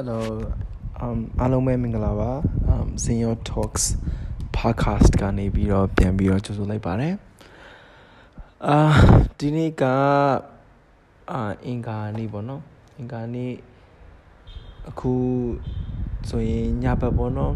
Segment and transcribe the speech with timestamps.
[0.00, 0.22] Hello
[1.04, 2.30] um အားလုံးပဲမင်္ဂလာပါ
[2.72, 3.84] um Senior Talks
[4.58, 7.14] podcast ကနေပြီးတော့ပြန်ပြီးတော့ကြိုဆိုလိုက်ပါတယ်
[8.66, 8.78] အာ
[9.38, 9.82] ဒီနေ့က
[11.32, 12.62] အာအင်္ဂါနေ့ပေါ့နော်
[12.96, 13.52] အင်္ဂါနေ့
[14.88, 15.12] အခု
[16.28, 17.54] ဆိုရင်ညဘက်ပေါ့နော်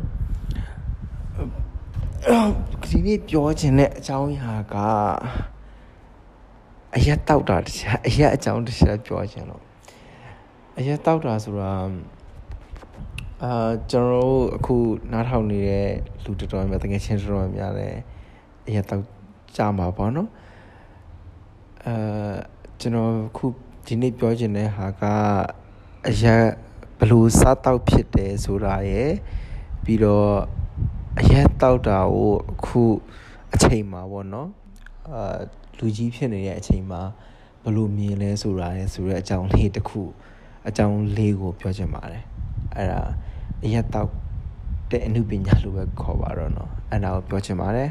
[2.91, 4.77] ဒီနေ့ပြောချင်တဲ့အကြောင်းအရာက
[6.97, 9.63] အရက်တောက်တာတခြားအရက်အကြောင်းတခြားပြောချင်တော့
[10.79, 11.73] အရက်တောက်တာဆိုတာ
[13.45, 14.77] အာကျွန်တော်တို့အခု
[15.13, 15.89] နားထောင်နေတဲ့
[16.25, 17.99] လူတော်တော်များတကယ်ချင်းတော်တော်များလည်း
[18.67, 19.05] အရက်တောက်
[19.57, 20.29] ကြမှာပေါ့နော်
[21.87, 22.35] အာ
[22.81, 23.47] ကျွန်တော်ခု
[23.87, 25.03] ဒီနေ့ပြောချင်တဲ့ဟာက
[26.09, 26.45] အရက်
[26.99, 29.13] ဘလို့စားတောက်ဖြစ်တယ်ဆိုတာရယ်
[29.85, 30.31] ပြီးတော့
[31.21, 32.83] အရက်တောက်တာကိုအခု
[33.55, 34.49] အချိန်မှာပေါ့နော်
[35.11, 35.37] အာ
[35.79, 37.01] လူကြီးဖြစ်နေတဲ့အချိန်မှာ
[37.65, 40.03] ဘလို့မြင်လဲဆိုတာရယ်ဆိုတဲ့အကြောင်းလေးတစ်ခု
[40.69, 42.25] အကြောင်းလေးကိုပြောချင်ပါတယ်
[42.77, 43.03] အဲ့ဒါ
[43.66, 44.12] အရက်တောက်
[44.92, 47.90] တဲ့အမှုပညာလို့ပဲခေါ်ပါတော့เนาะအဲ့ဒါကိုပြောချင်ပါတယ်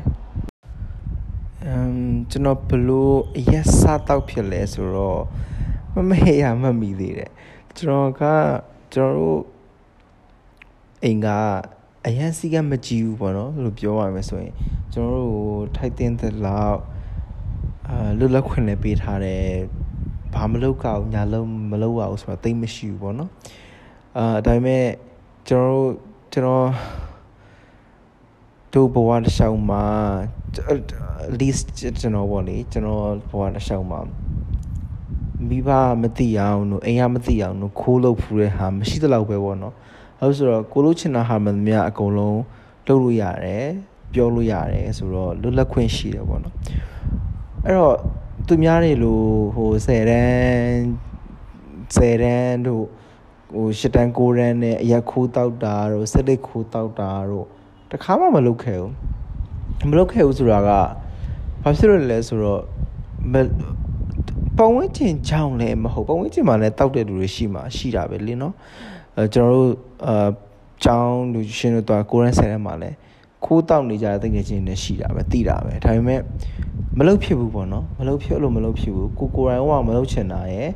[1.64, 1.96] အမ်
[2.30, 5.22] ကျွန်တော်ဘလို့အရက်စားတောက်ဖြစ်လဲဆိုတော့
[5.94, 7.30] မမေ့ရမမိသေးတယ်
[7.76, 8.22] ကျွန်တော်က
[8.94, 9.40] ကျွန်တော်တို့
[11.04, 11.28] အိမ်က
[12.06, 14.54] အရန်စီကမကြည့်ဘူးပေါ့နော်လို့ပြောရမယ်ဆိုရင်
[14.92, 16.80] ကျွန်တော်တို့ထိုက်တင်တဲ့လောက်
[17.88, 19.44] အာလွတ်လပ်ခွင့်လည်းပေးထားတယ်
[20.34, 23.30] ဘာမလုပ်ကောက်ညာလုံးမလုပ်ရအောင်ဆိုတော့တိတ်မရှိဘူးပေါ့နော်
[24.18, 24.84] အာဒါပေမဲ့
[25.53, 25.93] ကျွန်တော်တို့
[26.33, 26.67] ကျွန်တော်
[28.73, 29.85] တို့ဘဝတစ်လျှောက်မှာ
[30.73, 31.65] at least
[31.99, 33.99] ကျွန်တော်ပေါ့လေကျွန်တော်ဘဝတစ်လျှောက်မှာ
[35.47, 35.69] မိဘ
[36.01, 39.75] မသိအောင်လို့အိမ်ကမသိအောင်လို့ခိုးလုပ်ဖူးတဲ့ဟာမရှိသလောက်ပဲပေါ့နော်
[40.19, 42.41] အဲဆိုတော့ကိုလို့ချင်တာဟာမှန်သမျှအကုန်လုံး
[42.87, 43.65] လုပ်လို့ရတယ်
[44.13, 46.55] ပြောလို့ရတယ်ဆိုတော့လွတ်လပ်ခွင့်ရှိတယ်ပေါ့နော်
[47.65, 47.95] အဲ့တော့
[48.47, 50.81] သူများတွေလို့ဟို10တန်း
[51.95, 52.85] 10တန်းတို့
[53.53, 57.45] ဟိုရှစ်တန်း9တန်းနဲ့အရက်ခိုးတောက်တာတို့စက်လက်ခိုးတောက်တာတို့
[57.91, 58.91] တခါမှမလုပ်ခဲ့ဘူး
[59.89, 60.69] မလုပ်ခဲ့ဘူးဆိုတာက
[61.63, 62.61] ဘာဖြစ်လို့လဲဆိုတော့
[64.57, 68.53] ပတ်ဝန်းကျင်ကြောင့်လည်းမဟုတ်ပတ်ဝန်းကျင်မှာလည်းတောက်တဲ့လူတွေရှိမှာရှိတာပဲလင်းနော်
[69.17, 69.71] အဲကျွန်တော်တို့
[70.07, 70.29] အာ
[70.83, 72.95] ကျောင်းလူရှင်တို့တော့ကိုရန်ဆယ်ထဲမှာလည်း
[73.45, 76.19] ခိုးတောက်နေကြတဲ့တကယ်ချင်းတွေရှိတာပဲသိတာပဲဒါပေမဲ့
[76.97, 80.69] မလုပ်ဖြစ်ဘူးပေါ့နော်မလုပ်ဖြစ်လို့မလုပ်ဖြစ်ဘူးကိုကိုရိုင်းကမလုပ်ချင်တာရယ်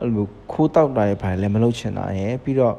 [0.00, 2.74] အဲ့လိုခိုးတောက်တာရယ်ဘာလဲမလုပ်ချင်တာရယ်ပြီးတော့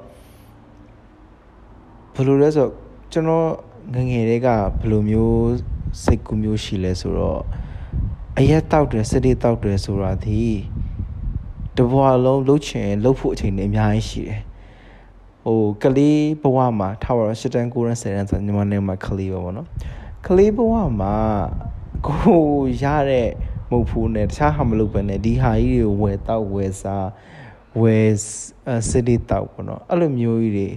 [2.13, 2.67] ဘယ်လိုလဲဆို
[3.11, 3.47] ကျွန်တော်
[3.93, 4.47] ငငယ်တွေက
[4.79, 5.41] ဘယ်လိုမျိုး
[6.03, 7.41] စိတ်ကူးမျိုးရှိလဲဆိုတော့
[8.37, 10.43] အရက်တောက်တယ်စတိတောက်တယ်ဆိုတာဒီ
[11.77, 14.41] တဘွားလုံးလှုပ်ချင်လှုပ်ဖို့အချိန်တွေအများကြီးရှိတယ်
[15.43, 19.67] ဟိုကလေးဘဝမှာထားပါတော့ရှစ်တန်းကိုရန်ဆယ်တန်းဆိုညီမနဲ့မှာကလေးပဲပေါ့နော်
[20.27, 21.15] ကလေးဘဝမှာ
[22.07, 22.45] ကို
[22.83, 23.29] ရတဲ့
[23.69, 27.09] မဟုတ်ဘူးနဲ့တခြားဟာမလုပ်ပဲနဲ့ဒီဟာကြီးတွေဝယ်တောက်ဝယ်စား
[27.81, 28.11] ဝယ်
[28.89, 30.67] စတိတောက်ပေါ့နော်အဲ့လိုမျိုးကြီးတွေ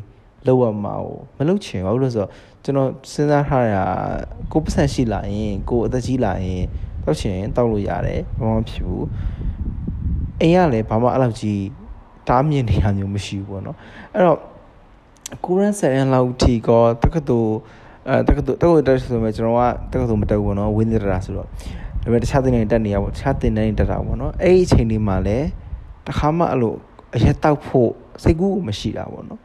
[0.46, 2.30] လောက်ရမှာကိုမလုပ်ချင်ဘူးလို့ဆိုတော့
[2.64, 3.84] ကျွန်တော်စဉ်းစားထားတာ
[4.52, 6.62] ကိုပတ်စံရှိလာရင်ကိုအသက်ကြီးလာရင်
[7.04, 9.06] တောက်ချင်တောက်လို့ရတယ်ဘာမှဖြစ်ဘူး
[10.40, 11.62] အိမ်ကလည်းဘာမှအဲ့လောက်ကြီး
[12.28, 13.76] တားမြင်နေတာမျိုးမရှိဘူးပေါ့နော်
[14.14, 14.38] အဲ့တော့
[15.44, 17.54] ကိုရန်ဆယ်ရန်လောက်ထီကောတက္ကသိုလ်
[18.08, 19.62] အဲတက္ကသိုလ်တက္ကသိုလ်တက်ဆိုပေမဲ့ကျွန်တော်က
[19.92, 21.48] တက္ကသိုလ်မတက်ဘူးပေါ့နော်ဝင်းနေတာဆိုတော့
[22.02, 25.46] ဒါပေမဲ့တခြားတင်နေတက်နေရပေါ့တခြားတင်နေတက်တာပေါ့နော်အဲ့ဒီအချိန်လေးမှာလည်း
[26.06, 26.74] တခါမှအဲ့လို
[27.14, 27.90] အရက်တောက်ဖို့
[28.22, 29.40] စိတ်ကူးမရှိတာပေါ့နော်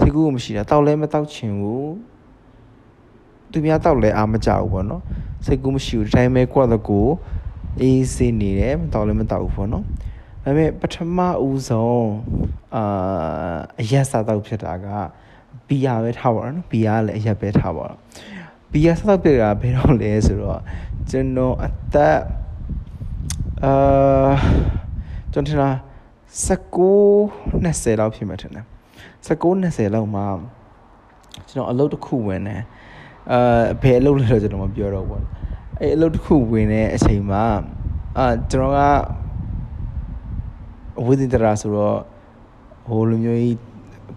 [0.00, 1.92] စိတ်ကူးမရှိတာတောက်လဲမတောက်ချင်ဘူး
[3.50, 5.02] သူများတောက်လဲအားမကြဘူးပေါ့နော်
[5.44, 7.06] စိတ်ကူးမရှိဘူးဒီတိုင်းပဲကိုယ့်အကို
[7.80, 9.84] အေးစေးနေတယ်မတောက်လဲမတောက်ဘူးပေါ့နော်
[10.44, 12.08] ဒါပေမဲ့ပထမဦးဆုံး
[12.76, 14.86] အာအရက်စားတောက်ဖြစ်တာက
[15.68, 18.00] ဘီယာပဲထားပါတော့နော်ဘီယာလည်းအရက်ပဲထားပါတော့
[18.72, 20.60] ဘီယာစားတောက်ဖြစ်တာဘယ်တော့လဲဆိုတော့
[21.09, 22.19] ကျွန်တော်အသက်
[23.63, 24.31] အာ
[25.33, 25.75] ကျွန်တော်
[26.47, 28.65] 19 20လောက်ဖြစ်မှထင်တယ်
[29.27, 30.25] 19 20လောက်မှာ
[31.49, 32.61] ကျွန်တော်အလုပ်တစ်ခုဝင်တယ်
[33.31, 35.23] အာဘယ်အလုပ်လဲတော့ကျွန်တော်မပြောတော့ဘူး
[35.79, 37.43] အဲ့အလုပ်တစ်ခုဝင်တဲ့အချိန်မှာ
[38.17, 38.79] အာကျွန်တော်က
[40.99, 41.97] အဝိဇ္ဇတရာဆိုတော့
[42.89, 43.57] ဟိုလိုမျိုးကြီး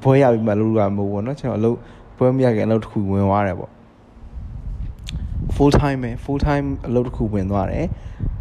[0.02, 1.76] ဘွဲရပြီးမှလုပ်ရမှာမဟုတ်ဘူးเนาะကျွန်တော်အလုပ်
[2.16, 3.70] ဘွဲမရခင်အလုပ်တစ်ခုဝင်သွားတယ်ပေါ့
[5.55, 7.85] full time ပဲ full time အလုပ်တစ်ခုဝင်သွားတယ်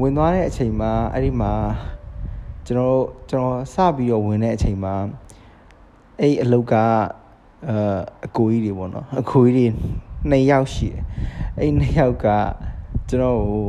[0.01, 1.53] ဝင်သွားတဲ့အချိန်မှာအဲ့ဒီမှာ
[2.67, 2.99] ကျွန်တော်
[3.31, 4.95] ကျွန်တော်စပြီးတော့ဝင်တဲ့အချိန်မှာ
[6.21, 9.67] အဲ့အလုပ်ကအာအကိုကြီးတွေပေါ့နော်အကိုကြီးတွေ
[10.31, 11.03] နှစ်ယောက်ရှိတယ်
[11.59, 12.27] အဲ့နှစ်ယောက်က
[13.09, 13.67] ကျွန်တော်ကို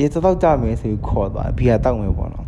[0.00, 2.46] ရေတောက်ကြမယ်ဆိုပြီးခေါ်သွားဘီယာတောက်မယ်ပေါ့နော်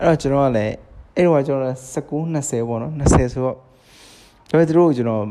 [0.00, 0.74] အဲ့တော့ကျွန်တော်ကလည်း
[1.16, 3.56] အဲ့တော့ကျွန်တော်19 20ပေါ့နော်20ဆိုတော့
[4.52, 5.24] ဒါပေမဲ့သူတို့ကျွန်တော်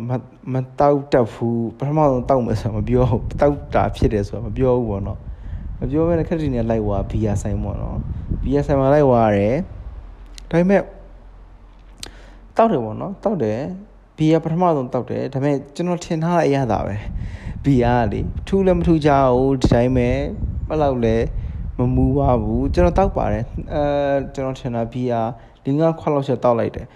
[0.54, 5.20] မတောက်တတ်ဘူးပထမဆုံးတောက်မယ်ဆိုတော့မပြောဘူးတောက်တာဖြစ်တယ်ဆိုတော့မပြောဘူးပေါ့နော်
[5.80, 7.98] မပြောဘဲနဲ့ခက်တီနဲ့လိုက်သွားဘီယာဆိုင်ပေါ့နော်
[8.44, 9.56] ဘီယာဆိုင်မှာလိုက်သွားရတယ်
[10.50, 10.82] ဒါပေမဲ့
[12.58, 13.60] တောက်တယ်ပေါ့နော်တောက်တယ်
[14.18, 16.96] ဘီယာပထမဆုံးတောက်တယ်ဒါပေမဲ့ကျွန်တော်ထင်ထားတဲ့အရသာပဲ
[17.66, 20.10] ဘီယာကလေထူးလည်းမထူးကြဘူးဒီတိုင်းပဲ
[20.68, 21.16] ဘယ်လောက်လဲ
[21.78, 23.84] မမူပါဘူးကျွန်တော်တောက်ပါတယ်အဲ
[24.34, 25.22] ကျွန်တော်ထင်တာဘီယာ
[25.66, 26.88] ၄၅ခွက်လောက်ချက်တောက်လိုက်တယ်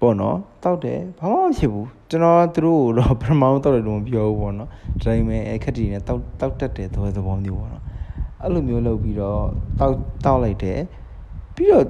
[0.00, 4.68] ပေါ့နော်တောက်တယ်ဘာမှမဖြစ်ဘူးကျွန်တော်သူတို့တော့ပထမဆုံးတောက်တယ်လို့မပြောဘူးပေါ့နော်
[5.00, 7.84] ဒီတိုင်းပဲအခက်တည်နဲ့တောက်တောက်တတ်တယ်သဘောသဘောမျိုးပေါ့နော်
[8.42, 9.40] အဲ့လိုမျိုးလုပ်ပြီးတော့
[9.78, 10.80] တောက်တောက်လိုက်တယ်
[11.54, 11.86] ပြီးတော့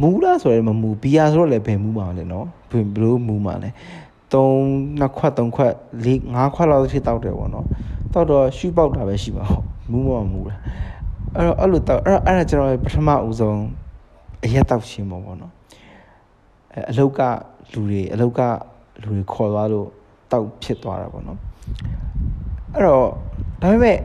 [0.00, 3.70] မူလားဆိုရဲမမူဘီယာဆိုတော့လည်းဘယ်မူမှာလဲနော်ဘယ်လိုမူမှာလဲ
[4.32, 5.72] 3နှစ်ခွက်3ခွက်
[6.04, 7.66] 4 5ခွက်လောက်ထိတောက်တယ်ပေါ့နော်
[8.12, 10.60] တောက်တော့ရှူပေါက်တာပဲရှိပါဟုတ်မူမမူလား
[11.36, 13.60] အဲ့တော့အဲ့လိုတောက်အဲ့အဲ့ဒါကျွန်တော်ပထမဦးဆုံး
[14.44, 15.52] အရက်တောက်ချင်းပေါ့ပေါ့နော်
[16.74, 17.20] အဲအလုတ်က
[17.72, 18.40] လူတွေအလုတ်က
[19.02, 19.88] လူတွေခေါ်သွားလို့
[20.30, 21.38] တောက်ဖြစ်သွားတာပေါ့နော်
[22.74, 23.06] အဲ့တော့
[23.62, 23.98] ဒါပေမဲ့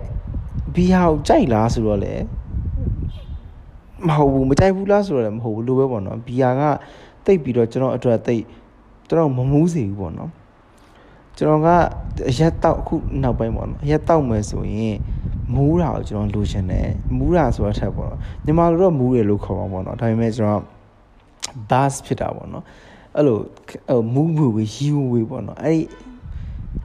[0.75, 2.13] ဘီယာကိုကြိုက်လားဆိုတော့လေ
[4.07, 6.61] မဟုတ်ဘူးမကြိုက်ဘူးလားဆိုတော့လည်းမဟုတ်ဘူးလိုပဲပေါ့နော်ဘီယာက
[7.25, 8.43] တိတ်ပြီးတော့ကျွန်တော်အတွက်တိတ်
[9.07, 10.31] ကျွန်တော်မမူးစေဘူးပေါ့နော်
[11.37, 11.69] ကျွန်တော်က
[12.29, 14.97] အရက်တောက်အခုနောက်ပိုင်းပေါ့နော်အရက်တောက်မယ်ဆိုရင်
[15.55, 16.87] မူးတာကိုကျွန်တော်လိုချင်တယ်
[17.17, 20.63] မူးတာဆိုတာထက်ပေါ့နော်ညီမတို့တော့မူးတယ်လို့ခေါ်ပါပေါ့နော်ဒါပေမဲ့ကျွန်တော်
[21.69, 22.65] bass ဖြစ်တာပေါ့နော်
[23.15, 23.39] အဲ့လို
[24.13, 25.81] မူးမူးဝေးရီဝေးပေါ့နော်အဲ့ဒီ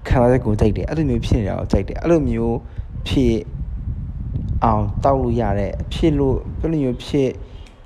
[0.09, 2.57] ခံစားချက်ကိုကြိုက်တယ်အဲ့လိုမျိုးဖြစ်နေတာကိုကြိုက်တယ်အဲ့လိုမျိုး
[3.09, 3.37] ဖြစ်
[4.65, 7.31] အောင်တောက်လို့ရတဲ့ဖြစ်လို့ဘယ်လိုမျိုးဖြစ်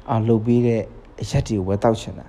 [0.08, 0.82] အောင်လုပ်ပြီးတဲ့
[1.20, 2.26] အရက်တွေကိုပဲတောက်ချင်တာ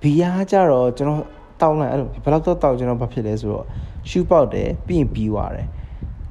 [0.00, 1.22] ဘီယာကြတော့ကျွန်တော်
[1.60, 3.64] တောက်လိုက်အဲ့လိုဘယ်လောက်တော့တောက်ကျွန်တော်ဘာဖြစ်လဲဆိုတော့
[4.08, 5.68] ရှူပေါက်တယ်ပြီးရင်ပြီးသွားတယ်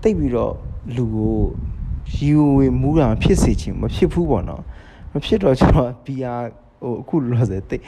[0.01, 0.53] တိတ်ပြီးတော့
[0.95, 1.37] လူကို
[2.17, 4.61] ယူဝေမူးတာဖြစ်စေချင်မဖြစ်ဘူးပေါ့နော်
[5.11, 6.33] မဖြစ်တော့ကျွန်တော်ဘီယာ
[6.83, 7.83] ဟိုအခုလောဆယ်တိတ်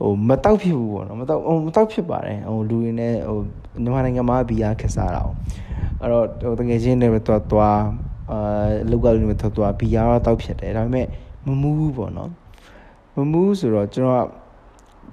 [0.00, 3.38] ဟိုမတောက်ဖြစ်ဘူးပေါ့နော်မတောက်ဟိုမတောက်ဖြစ်ပါတယ်ဟိုလူတွေနဲ့ဟို
[3.82, 5.30] မြန်မာနိုင်ငံမှာဘီယာခက်စားတာ哦
[6.00, 6.24] အဲ့တော့
[6.58, 7.80] ဟိုတကယ်ချင်းတွေပဲသွားသွား
[8.30, 8.38] အာ
[8.90, 11.06] လောက်ကလူတွေထွက်သွားဘီယာတော့တောက်ဖြစ်တယ်ဒါပေမဲ့
[11.46, 12.30] မမူးဘူးပေါ့နော်
[13.16, 14.28] မမူးဆိုတော့ကျွန်တော်က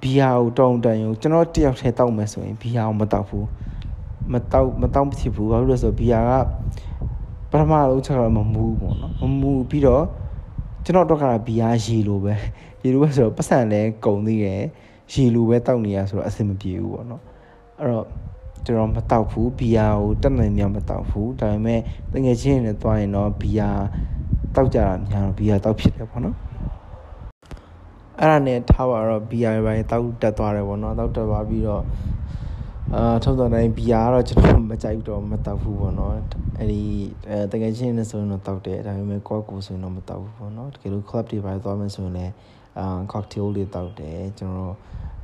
[0.02, 3.46] ဘီယာကိုတောင်းတန်ရုံကျွန်တော်တယောက်တည်းတောက်မယ်ဆိုရင်ဘီယာကိုမတောက်ဘူး
[4.32, 6.32] မတောက်မတောက်ဖြစ်ဘူးဘာလို့လဲဆိုတော့ဘီယာက
[7.50, 10.04] ပထမဆုံးချက်ကတော့မမူးပေါ့နော်မမူးပြီးတော့
[10.84, 12.34] ကျွန်တော်တော့ကဘီယာရေလိုပဲ
[12.86, 14.62] ရေလိုပဲဆိုတော့ပတ်စံလည်းကုန်သေးတယ်
[15.12, 17.22] ရေလိုပဲတောက်နေရဆိုတော့အဆင်မပြေဘူးပေါ့နော်
[17.78, 18.06] အဲ့တော့
[18.66, 21.80] ကျွန်တော်မတောက်ဘူးဘီယာကိုတက်နိုင်များမတောက်ဘူးဒါပေမဲ့
[22.12, 23.70] တကယ်ချင်းနဲ့တွားရင်တော့ဘီယာ
[24.54, 26.36] တောက်ကြတာများတော့ဘီယာတောက်ဖြစ်တယ်ပေါ့နော်
[28.20, 31.82] အဲ့ဒါနဲ့ထားပါတော့ဘီယာပဲတောက်တက်သွားတယ်ပေါ့နော်တောက်တက်သွားပြီးတော့
[32.94, 36.12] အာထုံးစံတိုင်းဘီယာကတော့ကျွန်တော်မကြိုက်တော့မတောက်ဘူးပေါ့နော်
[36.58, 36.82] အဲ့ဒီ
[37.28, 42.32] အဲတကယ်ချင်းနဲ့ဆိုရင်တော့တောက်တယ်ဒါပေမဲ့ကော့ကိုဆိုရင်တော့မတောက်ဘူးပေါ့နော်တကယ်လို့ club တွေပါသွားမယ်ဆိုရင်လည်း
[42.78, 44.74] အာ cocktail လေးတောက်တယ်ကျွန်တော်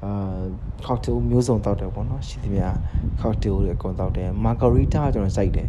[0.04, 0.12] အာ
[0.86, 2.66] cocktail မျိုးစုံတောက်တယ်ပေါ့နော်ရှိသမျှ
[3.20, 5.68] cocktail တွေအကုန်တောက်တယ် margarita ကျွန်တော်စိုက်တယ်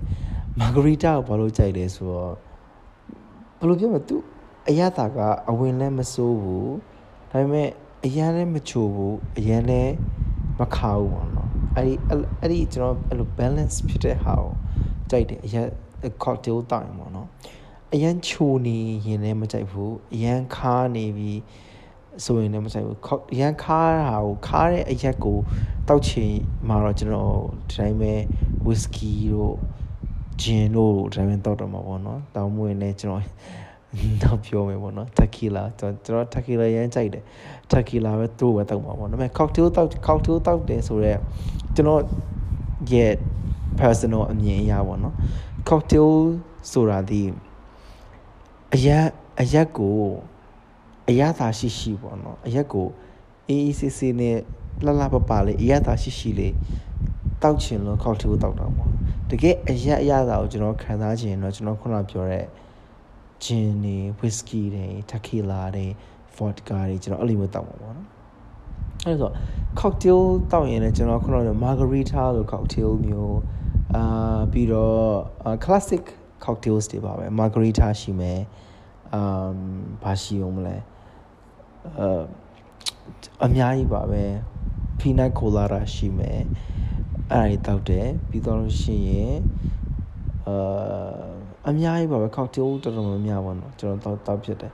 [0.59, 2.33] margarita ကိုဘာလို့ကြိုက်လဲဆိုတော့
[3.59, 4.15] ဘယ်လိုပြောမလဲသူ
[4.69, 5.17] အရသာက
[5.49, 6.73] အဝင်လည်းမစိုးဘူး
[7.31, 7.69] ဒါပေမဲ့
[8.05, 9.93] အရန်လည်းမချိုဘူးအရန်လည်း
[10.59, 11.93] မခါဘူးပေါ့နော်အဲ့ဒီ
[12.41, 14.51] အဲ့ဒီကျွန်တော်အဲ့လို balance ဖြစ်တဲ့ဟာကို
[15.09, 15.65] ကြိုက်တယ်အရန်
[16.23, 17.27] cocktail တောက်ရင်ပေါ့နော်
[17.93, 21.39] အရန်ချိုနေရင်လည်းမကြိုက်ဘူးအရန်ခါနေပြီး
[22.23, 22.97] ဆိုရင်လည်းမဆိုင်ဘူး
[23.39, 25.37] ရန်ခါတာကိုခါတဲ့အရက်ကို
[25.87, 26.31] တောက်ချင်
[26.67, 27.35] မှာတော့ကျွန်တော်
[27.69, 28.13] ဒီတိုင်းပဲ
[28.65, 29.55] ဝီစကီတို့
[30.41, 33.23] ဂျင်တို့ဒီတိုင်းပဲတောက်တော့မှာပေါ့နော်တောင်းမွေးနေကျွန်တော်
[34.23, 37.23] တော့ပြောမယ်ပေါ့နော်တက်ကီလာကျွန်တော်တက်ကီလာရမ်းကြိုက်တယ်
[37.71, 41.19] တက်ကီလာပဲသူ့ပဲတောက်မှာပေါ့ဒါပေမဲ့ cocktail တောက် cocktail တောက်တယ်ဆိုတော့
[41.75, 42.01] ကျွန်တော်
[42.91, 43.13] ရဲ့
[43.79, 45.15] personal အမြင်အရပေါ့နော်
[45.69, 46.09] cocktail
[46.71, 47.23] ဆိုတာဒီ
[48.75, 49.05] အရက်
[49.41, 49.95] အရက်ကို
[51.09, 52.87] အရသာရှိရှိပေါ့နော်အရက်ကို
[53.49, 54.37] အေးအေးဆေးဆေးနဲ့
[54.85, 56.53] လှလှပပလေးအရသာရှိရှိလေး
[57.41, 58.89] တောက်ချင်လို့ခောက်ထီကိုတောက်တာပေါ့
[59.29, 62.45] တကယ်အရက်အရသာကိုကျွန်တော်ခံစားချင်တော့ကျွန်တော်ခုနပြောတဲ့
[63.43, 65.85] ဂျင်တွေဝီစကီတွေတက်ကီလာတွေ
[66.35, 68.07] ဖော့ဒကာတွေကျွန်တော်အဲ့လိုမျိုးတောက်မှာပေါ့နော်
[69.05, 69.31] အဲ့ဆို
[69.79, 70.19] cocktail
[70.51, 73.39] တောက်ရင်လည်းကျွန်တော်ခုနက margarita လို့ cocktail မျိုး
[73.95, 75.03] အာပြီးတော့
[75.65, 76.03] classic
[76.45, 78.39] cocktails တွေပါပဲ margarita ရှိမယ်
[79.13, 79.55] အမ်
[80.03, 80.75] ဘာရှိအောင်မလဲ
[82.01, 82.03] အ
[83.45, 84.23] အများကြီးပါပဲ
[84.99, 86.41] ဖီနက်ကိုလာရာရှိမယ်
[87.31, 89.35] အဲ့ဒါတွေတောက်တယ်ပြီးတော့လို့ရှိရင်
[90.47, 90.55] အာ
[91.69, 94.71] အများကြီးပါပဲကောက်တိုးတော်တော်များများပါတော့ကျွန်တော်တောက်တောက်ဖြစ်တယ်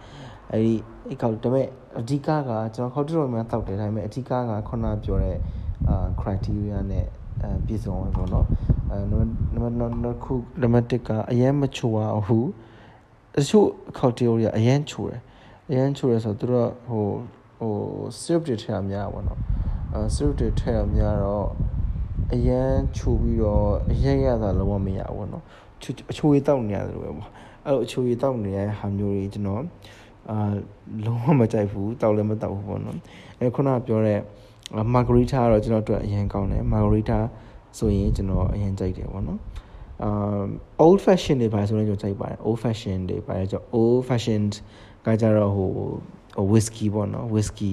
[0.52, 0.74] အဲ့ဒီ
[1.08, 1.68] အဲ့ကောက်ဒါပေမဲ့
[2.00, 2.30] အဓိကက
[2.76, 5.38] ကျွန်တော်ကောက်တိုးတော်များတောက်တယ်ဒါပေမဲ့အဓိကကခုနပြောတဲ့
[5.90, 7.06] အာ criteria နဲ့
[7.42, 8.46] အဲပြည့်စုံအောင်ပေါ့နော်
[8.90, 12.40] အဲနံပါတ်နံပါတ်ခုနံပါတ်1ကအရင်မချိုအောင်ဟု
[13.36, 15.22] တချို့ cocktail တွေကအရင်ချိုတယ်
[15.72, 17.06] အရန်ချိုးရဲဆိုတော့သူတို့ဟို
[17.60, 17.74] ဟို
[18.20, 19.40] syrup တွေထည့်ရများပါတော့
[19.94, 21.48] အဲ syrup တွေထည့်ရများတော့
[22.34, 25.44] အရန်ချိုးပြီးတော့အရန်ရတာလုံးဝမရဘူးနော်
[25.78, 25.82] အ
[26.18, 27.30] ချိုးရီတောက်နေရတယ်လို့ပဲပေါ့
[27.66, 29.64] အဲ့လိုအချိုးရီတောက်နေရတဲ့ဟာမျိုးတွေကျွန်တော်
[30.30, 30.38] အာ
[31.06, 32.98] လုံးဝမကြိုက်ဘူးတောက်လည်းမတောက်ဘူးပေါ့နော်
[33.40, 34.20] အဲခုနပြောတဲ့
[34.94, 37.20] မာဂရီတာကတော့ကျွန်တော်တို့အရင်ကောင်းတယ်မာဂရီတာ
[37.78, 39.40] ဆိုရင်ကျွန်တော်အရင်ကြိုက်တယ်ပေါ့နော်
[40.04, 40.10] အာ
[40.84, 44.54] old fashion တွေပါဆိုရင်ကျွန်တော်ကြိုက်ပါတယ် old fashion တွေပါတယ်ကျွန်တော် old fashioned
[45.06, 45.70] ကကြတော့ဟို
[46.52, 47.72] whisky ပေါ့နော် whisky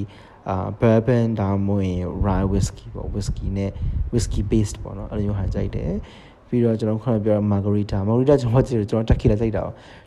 [0.49, 1.91] အာ bourbon ဒါမှမဟုတ်
[2.27, 3.71] rye whisky ပေါ့ whisky နဲ့
[4.13, 5.93] whisky based ပေါ့နော်အဲ့လိုမျိုးဟာကြိုက်တယ်
[6.49, 9.65] ပြီးတော့ကျွန်တော်ခုနပြော margarita margarita ကျွန်တော်ကြည့်ကျွန်တော် tequila ကြိုက်တာ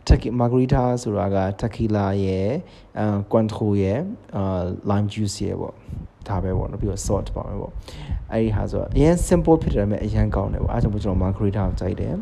[0.08, 2.50] tequila margarita ဆိုတာက tequila ရဲ့
[2.98, 3.98] အာ cointreau ရဲ့
[4.36, 5.74] အာ lime juice ရဲ့ပေါ့
[6.28, 7.72] ဒါပဲပေါ့နော်ပြီးတော့ salt ပါမယ်ပေါ့
[8.32, 12.14] အဲ့ဒီဟာဆိုအရင် simple ဖြစ်တယ်မဲ့အရင်ကောင်းတယ်ပေါ့အဲဒါကြောင့်ကျွန်တော် margarita ကိုကြိုက်တယ်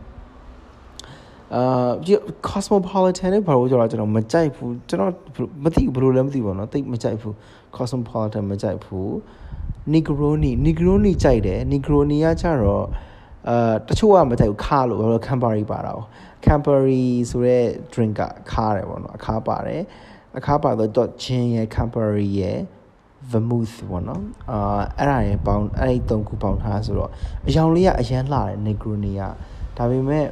[1.55, 1.91] အာ
[2.49, 5.11] cosmopolitan နဲ့ဘာလို့ကြောကျွန်တော်မကြိုက်ဘူးကျွန်တော်
[5.63, 7.33] မသိဘူးဘယ်လိုလဲမသိဘူးเนาะတိတ်မကြိုက်ဘူး
[7.75, 9.09] cosmopolitan မကြိုက်ဘူး
[9.93, 12.85] negroni negroni ကြိုက်တယ် negroni ကကြတော့
[13.49, 15.93] အာတချို့ကမကြိုက်ဘူးခါလို့ဘာလို့ campari ပါတာ
[16.45, 19.81] campari ဆိုတဲ့ drink ကခါတယ်ပေါ့နော်အခါပါတယ်
[20.37, 22.59] အခါပါတော့ dot gin ရဲ့ campari ရဲ့
[23.31, 27.11] vermouth ပေါ့နော်အာအဲ့ဒါရဲ့ပေါင်းအဲ့ဒီသုံးခုပေါင်းထားဆိုတော့
[27.47, 29.21] အယောင်လေးကအရန်လှတယ် negroni က
[29.77, 30.25] ဒါပေမဲ့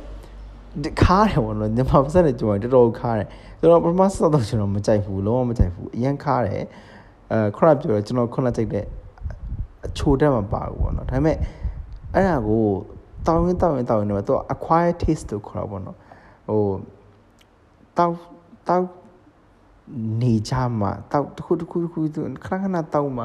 [1.02, 3.28] ခါတယ်ပေါ့နော်ညမပတ်နဲ့ကြော်တော်တော်ခါတယ်
[3.60, 6.62] ကျွန်တော်ပထမဆက်တော့ကျွန်တော်မကြိုက်ဘူးလုံးဝမကြိုက်ဘူးအရန်ခါတယ်
[7.32, 8.84] အဲခရပ်ပြောတော့ကျွန်တော်ခုနကြိုက်တဲ့
[9.86, 11.36] အချိုတက်မှာပါဘူးပေါ့နော်ဒါပေမဲ့
[12.14, 12.64] အဲ့ဒါကို
[13.26, 15.96] တောင်းရင်တောင်းရင်တောင်းရင်တော့သူက acquired taste လို့ခေါ်တာပေါ့နော်
[16.48, 16.62] ဟို
[17.98, 18.14] တောက်
[18.68, 18.86] တောက်
[20.22, 23.24] နေကြမှာတောက်တစ်ခုတစ်ခုတစ်ခုခဏခဏတောက်မှ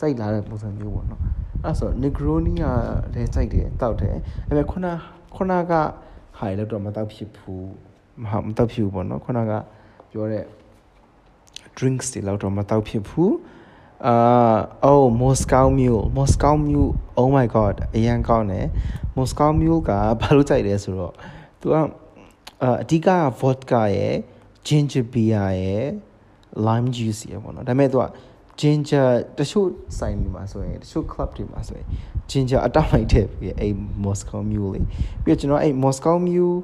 [0.00, 1.20] ကြိုက်လာတဲ့ပုံစံမျိုးပေါ့နော်
[1.64, 2.64] အဲ့ဆို negroni က
[3.14, 4.16] လည်းကြိုက်တယ်တောက်တယ်
[4.46, 4.86] အဲ့မဲ့ခုန
[5.36, 5.72] ခုနက
[6.38, 7.70] ဟာရတော့မတောက်ဖြစ်ဘူး
[8.22, 9.52] မဟာမတောက်ဖြစ်ဘူးပေါ့နော်ခုနက
[10.10, 10.44] ပြောတဲ့
[11.76, 13.34] drinks တွေလောက်တော့မတောက်ဖြစ်ဘူး
[14.06, 14.14] အာ
[14.90, 16.90] oh Moscow Mule Moscow Mule
[17.20, 18.66] oh my god အရန်ကောင်းတယ်
[19.16, 19.90] Moscow Mule က
[20.20, 21.14] ဘာလို့ကြိုက်လဲဆိုတော့
[21.60, 21.74] သူက
[22.62, 23.08] အအဓိက
[23.40, 24.14] vodka ရယ်
[24.66, 25.86] ginger beer ရယ်
[26.66, 28.04] lime juice ရယ်ပေါ့နော်ဒါပေမဲ့သူက
[28.60, 31.86] ginger တချို့ဆိုင်တွေမှာဆိုရင်တချို့ club တွေမှာဆိုရင်
[32.30, 33.72] ginger အတောက်လိုက်ထည့်ပြီးအဲ့
[34.04, 34.86] Moscow Mule လေး
[35.24, 36.56] ပြီးတော့ကျွန်တော်အဲ့ Moscow Mule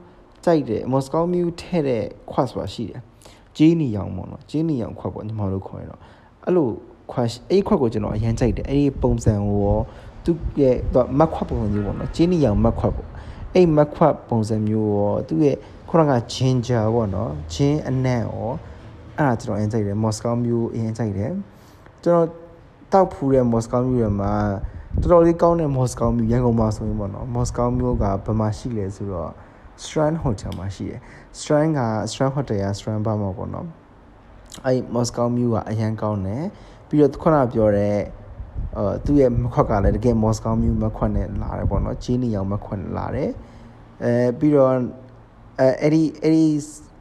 [0.44, 3.00] ကြိုက်တယ် Moscow Mule ထည့်တဲ့ခွတ်ဆိုတာရှိတယ်
[3.56, 6.00] ဂျီနီရောင်ပေါ့နော်ဂျီနီရောင်ခွက်ပေါ့ညီမတို့ခေါ်ရတော့
[6.44, 6.68] အဲ့လို
[7.12, 9.80] ခွက်အဲ့ခွက်ကိုကျွန်တော်အရင်ကြိုက်တယ်အဲ့ဒီပုံစံကိုရော
[10.24, 13.08] သူ့ရဲ့သူမက်ခွက်ပုံစံမျိုးပေါ့နော်ဂျီနီရောင်မက်ခွက်ပေါ့
[13.54, 15.56] အဲ့မက်ခွက်ပုံစံမျိုးရောသူ့ရဲ့
[15.88, 18.50] ခုနကဂျင်ဂျာပေါ့နော်ဂျင်းအနံ့ရော
[19.18, 21.32] အဲ့ဒါကျွန်တော်အရင်ကြိုက်တယ်မော်စကိုမျိုးအရင်ကြိုက်တယ်
[22.04, 22.28] ကျွန်တော်
[22.92, 24.32] တောက်ဖူးတဲ့မော်စကိုမျိုးတွေမှာ
[25.00, 29.30] တော်တော်လေးကောင်းတဲ့မော်စကိုမျိုးရန်ကုန်မှာဆိုရင်ပေါ့နော်မော်စကိုမျိုးကဘယ်မှာရှိလဲဆိုတော့
[29.82, 31.00] Strand Hotel မှာရှိတယ်
[31.38, 31.80] Strand က
[32.10, 33.66] Strand Hotel က Strand ဘာမှာပေါ့နော်
[34.64, 36.44] အဲ့ Moscow Mule ကအရန်ကောင်းတယ်
[36.88, 37.96] ပြီးတော့ခုနပြောတဲ့
[38.76, 43.30] အာသူ့ရဲ့မခွက်ကလည်းတကယ် Moscow Mule မခွက်နဲ့လာတယ်ပေါ့နော်ဂျင်းနီအောင်မခွက်နဲ့လာတယ်
[44.04, 44.72] အဲပြီးတော့
[45.60, 46.44] အဲအဲ့ဒီအဲ့ဒီ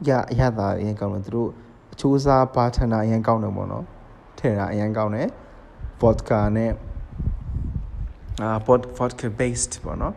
[0.08, 1.50] ရအရသာအရင်ကောင်းတယ်သူတို့
[1.92, 3.84] အချိုးစားဘာထန်တာအရင်ကောင်းတယ်ပေါ့နော်
[4.44, 5.28] ထဲတာအရင်ကောင်းတယ်
[6.00, 6.72] vodka နဲ့
[8.42, 8.48] အာ
[8.98, 10.14] vodka based ပေါ့နော်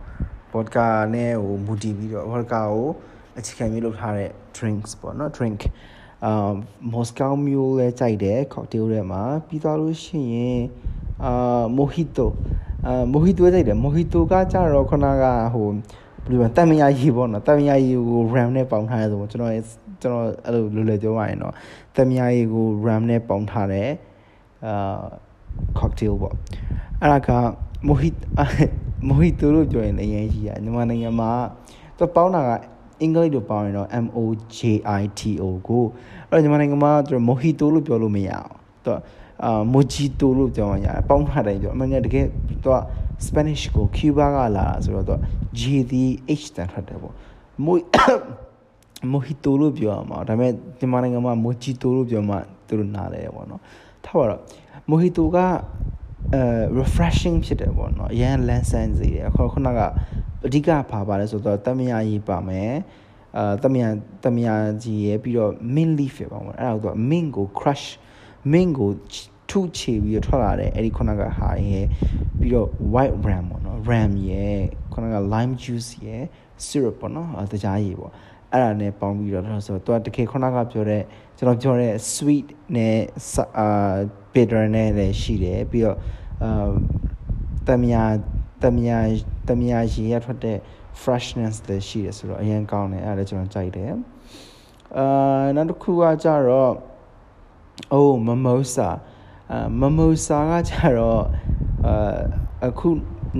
[0.53, 2.87] vodka နဲ့ဟိုမူတည်ပြီးတော့ vodka ကို
[3.37, 5.61] အခြေခံပြီးလုပ်ထားတဲ့ drinks ပေါ့နော် drink
[6.25, 6.51] အာ
[6.93, 10.61] Moscow Mule လဲကြိုက်တယ် cocktail ထဲမှာပြီးသွားလို့ရှိရင်
[11.25, 12.27] အာ mojito
[12.85, 15.67] အာ mojito ကြိုက်တယ် mojito ကကြတော့ခုနကဟို
[16.25, 19.53] ဘယ်လိုတန်မယာရီပေါ့နော်တန်မယာရီကို ram နဲ့ပေါင်းထားတယ်ဆိုတော့ကျွန်တော်
[20.01, 21.53] ကျွန်တော်အဲ့လိုလိုလေပြောရရင်တော့
[21.95, 23.89] တန်မယာရီကို ram နဲ့ပေါင်းထားတဲ့
[24.65, 25.05] အာ
[25.79, 26.33] cocktail ပေါ့
[27.01, 27.29] အဲ့ဒါက
[27.87, 28.17] mojito
[29.07, 31.31] mojito လို့ပြောရင်လည်းအရင်ကြီးอ่ะမြန်မာနိုင်ငံမှာ
[31.97, 32.51] သူပေါင်းတာက
[33.01, 34.19] အင်္ဂလိပ်လိုပေါင်းရင်တော့ M O
[34.57, 34.59] J
[35.01, 35.85] I T O ကို
[36.29, 38.49] အဲ့တော့မြန်မာနိုင်ငံမှာသူ mojito လို့ပြောလို့မရအောင်
[38.85, 38.91] သူ
[39.43, 42.25] အာ mojito လို့ပြောမှရတယ်ပေါင်းထားတယ်ပြောအမှန်တကယ်
[42.63, 42.77] သူက
[43.25, 45.15] Spanish ကို Cuba ကလာတာဆိုတော့သူ
[45.59, 45.61] G
[45.91, 46.03] ဒီ
[46.41, 47.13] H တန်ထွက်တယ်ပေါ့
[47.65, 47.73] mo
[49.11, 52.35] mojito လို့ပြောရမှာဒါပေမဲ့မြန်မာနိုင်ငံမှာ mojito လို့ပြောမှ
[52.67, 53.61] သူတို့နားလဲပေါ့နော်
[54.05, 54.41] ထားပါတော့
[54.89, 55.37] mojito က
[56.33, 56.41] အဲ
[56.79, 59.79] refreshing ဖြစ်တယ်ပေါ့နော်အရန်လန်းဆန်းစေတယ်အခုခုနက
[60.45, 62.73] အဓိကဘာပါလဲဆိုတော့တမယာကြီးပါမယ်
[63.37, 63.87] အာတမယာ
[64.23, 67.85] တမယာကြီးရဲ့ပြီးတော့ mint leaf ပဲပေါ့အဲ့ဒါကို mint ကို crush
[68.51, 68.91] mint ကို
[69.49, 71.85] ထုချေပြီးတော့ထွက်လာတယ်အဲ့ဒီခုနကဟာရဲ့
[72.39, 74.57] ပြီးတော့ white ram ပေါ့နော် ram ရဲ့
[74.93, 76.23] ခုနက lime juice ရဲ့
[76.65, 78.13] syrup ပေါ့နော်တကြားရည်ပေါ့
[78.51, 81.03] အဲ့ဒါနဲ့ပေါင်းပြီးတော့ဆိုတော့သူကတကယ်ခုနကပြောတဲ့
[81.37, 82.97] ကျွန်တော်ပြောတဲ့ sweet နဲ့
[83.59, 83.95] အာ
[84.33, 85.97] bitter နဲ့လည်းရှိတယ်ပြီးတော့
[86.43, 86.69] အာ
[87.67, 88.03] တမယာ
[88.63, 88.97] တမယာ
[89.47, 90.57] တမယာရေရထွက်တဲ့
[91.01, 93.91] freshness လည်းရှိတယ်ဆိုတော့အရင်ကောင်းတယ်အဲ့ဒါလည်းကျွန်တော်ကြိုက်တယ်
[94.97, 96.73] အာနောက်တစ်ခုကကြတော့
[97.93, 98.89] အိုး mimosa
[99.51, 101.23] အာ mimosa ကကြတော့
[101.85, 102.15] အာ
[102.67, 102.87] အခု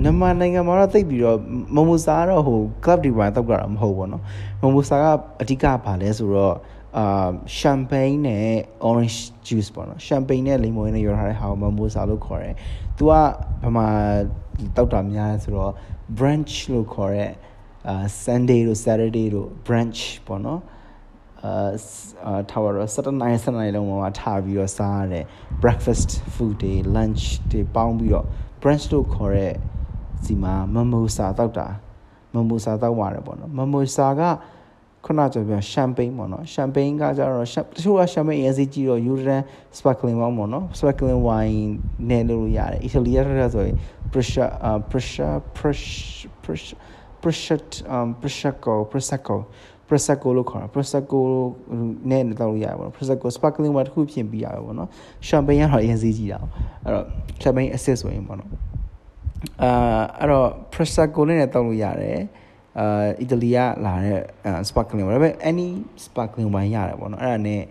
[0.02, 1.38] မြန်မာနိုင်ငံမှာတော့သိပြီးတော့
[1.76, 4.22] မမိုစာကတော့ဟို club တွေပါတောက်ကြတာမဟုတ်ဘောနော်
[4.62, 5.04] မမိုစာက
[5.40, 6.56] အဓိကဘာလဲဆိုတော့
[6.96, 8.48] အာ champagne နဲ့
[8.88, 12.54] orange juice ပေါ့နော် champagne နဲ့ lemon နဲ့ရောထားတဲ့ဟာကို mimosa လို့ခေါ်တယ်
[12.96, 13.84] तू ကဘာမှ
[14.76, 15.72] တောက်တာများဆိုတော့
[16.18, 17.30] brunch လို့ခေါ်တဲ့
[17.88, 20.60] အာ Sunday တို့ Saturday တို့ brunch ပေါ့နော်
[21.44, 25.24] အာထားပါတော့7နိုင်7နိုင်လုံးမှာထားပြီးတော့စားရတယ်
[25.62, 28.26] breakfast food တွေ lunch တွေပေါင်းပြီးတော့
[28.62, 29.54] brunch လို့ခေါ်တဲ့
[30.24, 31.68] စီမှာမမိုစာတောက်တာ
[32.34, 34.22] မမိုစာတောက်ပါတယ်ပေါ့နော်မမိုစာက
[35.04, 39.42] ခုနကျွန်တော်ပြောရှမ်ပိန်းပေါ့နော်ရှမ်ပိန်းကကြတော့တချို့ကရှမ်ပိန်းအရင်စီကြည့်တော့ယူရန်
[39.78, 41.56] စပါကလင်ဝိုင်းပေါ့နော်စပါကလင်ဝိုင်း
[42.08, 43.76] နဲ့လို့ရတယ်အီတလီရတဲ့ဆိုရင်
[44.12, 46.78] pressure uh pressure pressure pressure
[47.22, 47.60] pressure
[47.94, 49.36] um prosecco prosecco
[49.88, 51.20] prosecco လို့ခေါ်တာ prosecco
[52.10, 54.88] နဲ့တောက်လို့ရပါဘော prosecco sparkling wine တစ်ခုပြင်ပြီးရပါဘောနော်
[55.28, 56.38] champagne ကတော့အရင်စီးကြည့်တာ
[56.84, 57.06] အဲ့တော့
[57.42, 58.50] champagne အစစ်ဆိုရင်ပေါ့နော်
[59.62, 62.18] အာအဲ့တော့ prosecco နဲ့တောက်လို့ရတယ်
[62.78, 64.18] အာအီတလီကလာတဲ့
[64.68, 65.68] sparkling wine ဒါပေမဲ့ any
[66.04, 67.62] sparkling wine ရတယ်ပေါ့နော်အဲ့ဒါနဲ့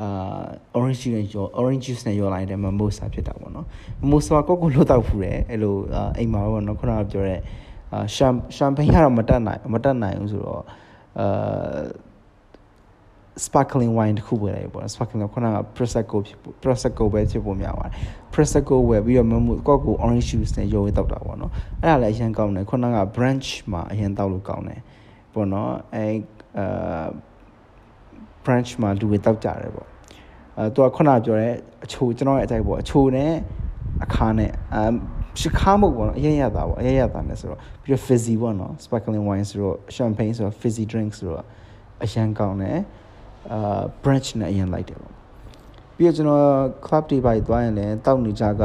[0.00, 0.42] အာ
[0.76, 3.66] orange juice နဲ့ရော orange juice နဲ့ရောလိုက်တဲ့ mimosa ဖြစ်တာပေါ့နော်
[4.02, 5.76] mimosa ကိုကိုလို့တောက်ဖူးတယ်အဲ့လို
[6.18, 7.40] အိမ်မှာပေါ့နော်ခုနကပြောတဲ့
[7.92, 10.62] အာရှမ်ရှမ်ပိန်းကတော့မတက်နိုင်မတက်နိုင်ဘူးဆိုတော့
[11.20, 11.80] အာ
[13.44, 17.92] sparkling wine တခုဝယ်လိုက်ပေါ့ sparkling ခုနက prosecco ဖြစ် prosecco ပဲဖြစ်ဖို့များပါတယ်
[18.32, 24.80] prosecco ဝယ်ပြီးတော့မမှုကောက်ကို orange juice နဲ့ရောဝေးတောက်တာပေါ့နော်အဲ့ဒါလည်းအရင်ကောင်းတယ်ခုနက branch မှာအရင်တောက်လို့ကောင်းတယ်
[25.32, 26.06] ပေါ့နော်အဲ
[26.58, 27.06] အာ
[28.44, 29.88] branch မှာလူတွေတောက်ကြတယ်ပေါ့
[30.56, 31.52] အဲသူကခုနပြောတဲ့
[31.84, 33.32] အချိုကျွန်တော်ရဲ့အကြိုက်ပေါ့အချိုနဲ့
[34.04, 34.92] အခါနဲ့အမ်
[35.40, 41.44] ရှခါမဟုတ်ပေါ့နော်အရင်ရတာပေါ့အရင်ရတာနဲ့ဆိုတော့ပြီးတော့ fizzy ပေါ့နော် sparkling wine ဆိုတော့ champagne ဆိုတော့ fizzy drink ဆိုတော့
[42.04, 42.78] အရန်ကောင်းတယ်
[43.52, 45.14] အာ branch နဲ့အရင်လိုက်တယ်ပေါ့
[45.96, 46.46] ပြီးတော့ကျွန်တော်
[46.86, 48.64] club တွေပါသွားရင်လည်းတောက်နေကြက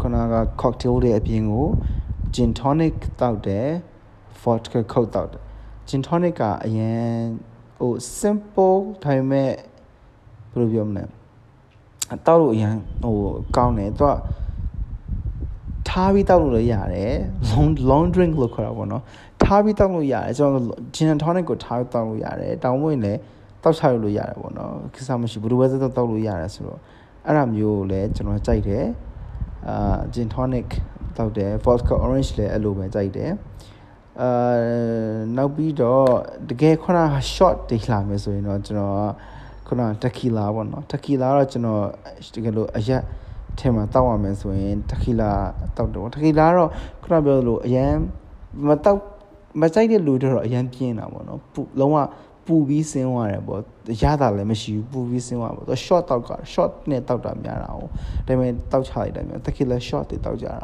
[0.00, 1.66] ခုနက cocktail တွေအပြင်ကို
[2.34, 3.68] gin tonic တောက်တယ်
[4.42, 5.42] vodka coke တောက်တယ်
[5.88, 7.06] gin tonic ကအရင်
[7.78, 9.50] ဟို simple ဒါပေမဲ့
[10.52, 11.04] ဘယ်လိုပြောမလဲ
[12.12, 13.16] အတောက်လို့အရင်ဟို
[13.56, 14.14] ကောင်းတယ်သူက
[15.88, 17.14] ထားပြီးတောက်လို့လည်းရတယ်
[17.50, 19.02] long long drink လို့ခေါ်တာပေါ့နော်
[19.42, 23.20] ထားပြီးတောက်လို့ရတယ်ကျွန်တော် gin and tonic ကိုထားပြီးတောက်လို့ရတယ်တောင်းဝင်လည်း
[23.66, 26.80] တောက်ချလို့ရတယ်ပေါ့နော်ကိစ္စမရှိဘူးဘယ်လိုပဲတောက်တောက်လို့ရတယ်ဆိုတော့
[27.26, 28.84] အဲ့ဒါမျိုးလည်းကျွန်တော်ကြိုက်တယ်
[29.68, 30.68] အာ gin tonic
[31.16, 33.30] တောက်တယ် vodka orange လည်းအဲ့လိုပဲကြိုက်တယ်
[34.20, 34.30] အာ
[35.36, 36.04] နောက်ပြီးတော့
[36.50, 36.98] တကယ်ခုန
[37.34, 39.10] short တွေလာမယ်ဆိုရင်တော့ကျွန်တော်
[39.66, 41.82] ခုန tequila ပေါ့နော် tequila တော့ကျွန်တော်
[42.34, 43.02] တကယ်လို့အရက်
[43.58, 45.30] ထဲမှာတောက်ရမယ်ဆိုရင် tequila
[45.76, 46.70] တောက်တယ်ပေါ့ tequila တော့
[47.02, 47.92] ခုနပြောလို့အရန်
[48.66, 49.00] မတောက်
[49.60, 51.96] မကြိုက်တဲ့လူတွေတော့အရန်ပြင်းတာပေါ့နော်ပူလုံးဝ
[52.46, 53.60] ပူပြီးဆင်းသွားတယ်ပေါ့
[54.02, 57.86] ရတာလည်းမရှိဘူးပူပြီးဆင်းသွားပေါ့သူ short တောက်က short နဲ့တောက်တာများတာ哦ဒါ
[58.26, 60.54] ပေမဲ့တောက်ချလိုက်တယ်မျိုး tequila short တွေတောက်ကြတာ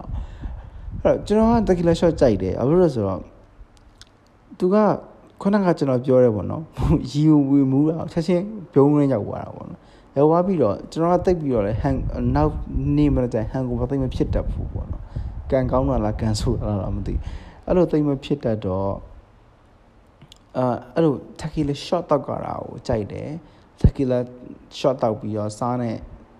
[1.02, 3.20] အဲ့တော့ကျွန်တော်က tequila short ကြိုက်တယ်ဘာလို့လဲဆိုတော့
[4.58, 4.76] သူက
[5.40, 6.62] ခုနကကျွန်တော်ပြောရဲပေါ့နော်
[7.10, 9.80] ရီဝီမူးတာချက်ချင်းဘုံရင်းရောက်သွားတာပေါ့နော်
[10.16, 11.94] ရောက်သွားပြီးတော့ကျွန်တော်ကတိတ်ပြီးတော့လေဟန်
[12.34, 12.52] နောက်
[12.96, 15.02] နေမတဲ့ဟန်ကိုမသိမဖြစ်တတ်ဘူးပေါ့နော်
[15.50, 17.14] ကန်ကောင်းတာလားကန်ဆိုးတာလားမသိ
[17.66, 18.90] အဲ့လိုသိမဖြစ်တတ်တော့
[20.56, 23.28] အာအဲ့လိုတက်ကီလာ shot တောက်ကြတာကိုကြိုက်တယ်
[23.80, 24.18] တက်ကီလာ
[24.78, 25.96] shot တောက်ပြီးတော့စားနဲ့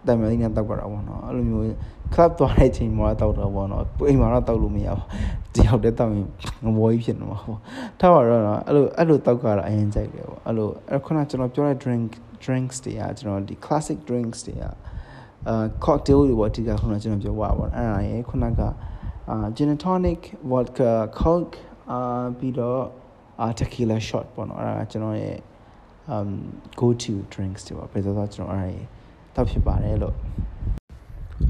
[0.07, 1.67] တံမြလေးနဲ့တောက်ကြတာပေါ့နော်အဲ့လိုမျိုး
[2.15, 5.07] club သွားတဲ့အချိန်မှာတောက်တော့ပေါ့နော်အိမ်မှာတော့တောက်လို့မရဘူး
[5.55, 6.27] ဒီရောက်တဲ့တောက်ရင်
[6.65, 7.61] ငဘောကြီးဖြစ်နေမှာပေါ့
[8.01, 12.09] ထားပါတော့နော်အဲ့လိုအဲ့လိုတောက်ကြတာအရင်ကြိုက်တယ်ပေါ့အဲ့လိုအဲ့ခုနကျွန်တော်ပြောတဲ့ drink
[12.45, 14.63] drinks တွေကကျွန်တော်ဒီ classic drinks တွေက
[15.49, 18.61] အာ cocktail တွေပေါ့ဒီကခုနကျွန်တော်ပြောပါပေါ့အဲ့ဒါရေခုနက
[19.31, 20.21] အာ gin and tonic
[20.51, 21.57] vodka coke
[21.91, 21.99] အာ
[22.39, 22.83] ပြီးတော့
[23.59, 25.39] tequila shot ပေါ့နော်အဲ့ဒါကျွန်တော်ရဲ့
[26.15, 26.31] um
[26.81, 28.81] go to drinks တွေပေါ့ဘယ်လိုတော့ကျွန်တော်အဲ့ဒါ
[29.35, 30.17] တောက်ဖြစ်ပါတယ်လို့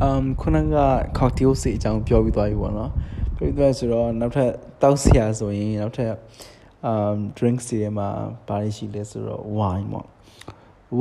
[0.07, 0.77] um ခုနက
[1.19, 2.91] cocktail စီအကြောင်းပြောပြီးသွားပြီပေါ့နော်
[3.37, 4.51] ပြောပြီးသွားဆိုတော့နောက်ထပ်
[4.83, 6.13] တောက်စရာဆိုရင်နောက်ထပ်
[6.91, 8.09] um drinks တွေမှာ
[8.49, 10.07] ဘာတွေရှိလဲဆိုတော့ wine ပေါ့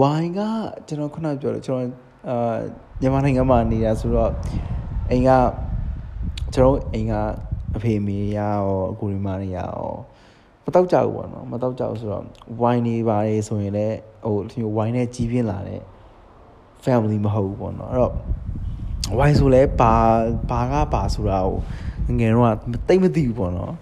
[0.02, 0.39] wine က
[0.88, 1.91] ကျွန်တော်ခုနပြောတယ်ကျွန်တော်
[2.30, 2.58] အာ
[3.02, 4.32] မြန်မာနိုင်ငံမှာနေတာဆိုတော့
[5.12, 5.30] အိမ်က
[6.56, 7.13] ကျွန်တော်အိမ်က
[7.76, 10.11] အဖေမေရရောအကူရီမတွေရရောမ
[10.76, 12.26] တောက်ကြဘူးပေါ့နော်မတောက်ကြဘူးဆိုတော့
[12.62, 15.82] wine တွေပါတယ်ဆိုရင်လည်းဟိုဒီ wine နဲ့ကြီးပြင်းလာတဲ့
[16.84, 18.14] family မဟုတ်ဘူးပေါ့နော်အဲ့တော့
[19.20, 19.94] wine ဆိုလဲဘာ
[20.50, 22.56] ဘာကဘာဆိုတာကိုငယ်တော့
[22.88, 23.74] တိတ်မသိဘူးပေါ့နော်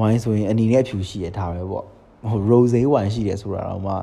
[0.00, 1.84] wine ဆိုရင်အနီနဲ့အဖြူရှိရထားပဲပေါ့
[2.30, 3.94] ဟို rose wine ရှိတယ်ဆိုတာတော့မှ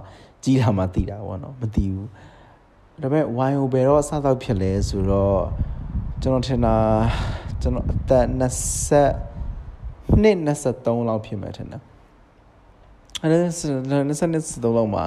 [0.43, 2.09] ကြီးလာမှသိတာပေါ့နော်မသိဘူး
[3.01, 5.39] ဒါပေမဲ့ wine ကိုဘယ်တော့အစတော့ဖြစ်လဲဆိုတော့
[6.21, 6.75] ကျွန်တော်ထင်တာ
[7.61, 8.25] ကျွန်တော်အသက်
[9.21, 11.81] 20နှစ်23လောက်ဖြစ်မယ်ထင်တယ်
[13.21, 15.05] အဲ့ဒါ20နှစ်23လောက်မှာ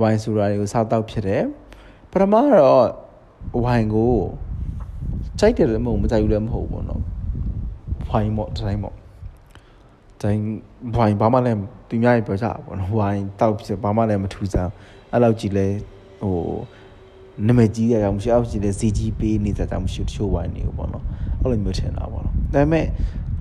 [0.00, 1.44] wine ဆိုတာတွေကိုစားတော့ဖြစ်တယ်
[2.10, 2.86] ပထမတော့
[3.64, 4.14] wine ကို
[5.38, 7.02] ကြိုက်တယ်လည်းမဟုတ်မကြိုက်ဘူးလည်းမဟုတ်ဘူးပေါ့နော်
[8.10, 8.94] wine ပေါ့တိုင်းပေါ့
[10.22, 10.40] တိုင်း
[10.98, 14.72] wine ဘာမှလည်းသူများရေပြောကြပါပေါ့နော် wine တောက်ဖြစ်ဘာမှလည်းမထူးဆန်း
[15.12, 15.66] အဲ့လောက်ကြည့်လဲ
[16.22, 16.36] ဟို
[17.46, 21.04] နာမည်ကြီးရအောင်မရှိအောင်ရှိတဲ့စီကြီးပေးနေတဲ့ကြောင့်မရှိတချို့ဝိုင်းနေဘူးပေါ့နော်
[21.40, 22.86] အဲ့လိုမျိုးထင်တာပေါ့နော်ဒါပေမဲ့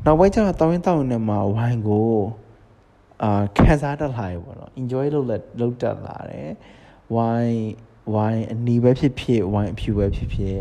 [0.06, 2.10] နောက်ပိုင်းကျတော့တောင်းရင်တောင်းရင်မှာဝိုင်းကို
[3.24, 6.52] အာခံစားတတ်လာရေပေါ့နော် enjoy လုပ်လက်လုပ်တတ်လာတယ်
[7.16, 7.66] ဝိုင်း
[8.14, 10.60] ဝိုင်းအနီးပဲဖြစ်ဖြစ်ဝိုင်းအဖြူပဲဖြစ်ဖြစ်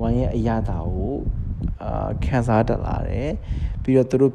[0.00, 1.14] ဝိုင်းရဲ့အရာတာကို
[1.82, 3.30] အာခံစားတတ်လာတယ်
[3.82, 4.34] ပြီးတော့သူတို့